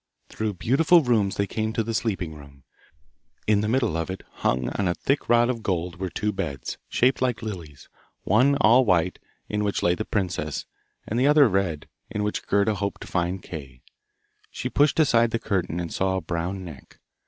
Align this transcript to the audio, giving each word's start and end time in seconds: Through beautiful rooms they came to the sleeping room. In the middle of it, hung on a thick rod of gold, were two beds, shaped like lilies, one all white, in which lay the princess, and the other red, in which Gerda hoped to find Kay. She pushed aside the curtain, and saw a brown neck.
Through 0.29 0.55
beautiful 0.55 1.03
rooms 1.03 1.37
they 1.37 1.45
came 1.45 1.73
to 1.73 1.83
the 1.83 1.93
sleeping 1.93 2.33
room. 2.33 2.63
In 3.45 3.61
the 3.61 3.67
middle 3.67 3.95
of 3.95 4.09
it, 4.09 4.23
hung 4.37 4.69
on 4.69 4.87
a 4.87 4.95
thick 4.95 5.29
rod 5.29 5.47
of 5.47 5.61
gold, 5.61 5.97
were 5.99 6.09
two 6.09 6.31
beds, 6.31 6.79
shaped 6.89 7.21
like 7.21 7.43
lilies, 7.43 7.87
one 8.23 8.55
all 8.61 8.83
white, 8.83 9.19
in 9.47 9.63
which 9.63 9.83
lay 9.83 9.93
the 9.93 10.03
princess, 10.03 10.65
and 11.07 11.19
the 11.19 11.27
other 11.27 11.47
red, 11.47 11.87
in 12.09 12.23
which 12.23 12.47
Gerda 12.47 12.73
hoped 12.73 13.01
to 13.01 13.07
find 13.07 13.43
Kay. 13.43 13.83
She 14.49 14.69
pushed 14.71 14.99
aside 14.99 15.29
the 15.29 15.37
curtain, 15.37 15.79
and 15.79 15.93
saw 15.93 16.17
a 16.17 16.21
brown 16.21 16.65
neck. 16.65 16.97